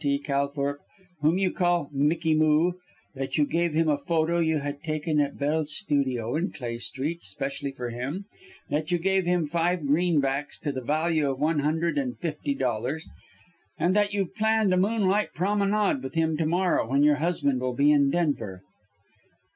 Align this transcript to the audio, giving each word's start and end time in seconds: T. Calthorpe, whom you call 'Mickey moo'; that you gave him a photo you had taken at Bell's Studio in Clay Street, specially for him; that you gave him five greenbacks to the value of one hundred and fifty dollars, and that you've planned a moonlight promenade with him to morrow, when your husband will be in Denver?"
T. 0.03 0.17
Calthorpe, 0.17 0.79
whom 1.19 1.37
you 1.37 1.51
call 1.51 1.87
'Mickey 1.93 2.33
moo'; 2.33 2.71
that 3.13 3.37
you 3.37 3.45
gave 3.45 3.75
him 3.75 3.87
a 3.87 3.99
photo 3.99 4.39
you 4.39 4.57
had 4.57 4.81
taken 4.81 5.19
at 5.19 5.37
Bell's 5.37 5.75
Studio 5.75 6.35
in 6.35 6.49
Clay 6.49 6.79
Street, 6.79 7.21
specially 7.21 7.71
for 7.71 7.91
him; 7.91 8.25
that 8.71 8.89
you 8.91 8.97
gave 8.97 9.27
him 9.27 9.45
five 9.45 9.81
greenbacks 9.85 10.57
to 10.61 10.71
the 10.71 10.81
value 10.81 11.29
of 11.29 11.39
one 11.39 11.59
hundred 11.59 11.99
and 11.99 12.17
fifty 12.17 12.55
dollars, 12.55 13.07
and 13.77 13.95
that 13.95 14.11
you've 14.11 14.33
planned 14.33 14.73
a 14.73 14.77
moonlight 14.77 15.33
promenade 15.35 16.01
with 16.01 16.15
him 16.15 16.35
to 16.35 16.47
morrow, 16.47 16.89
when 16.89 17.03
your 17.03 17.17
husband 17.17 17.61
will 17.61 17.75
be 17.75 17.91
in 17.91 18.09
Denver?" 18.09 18.63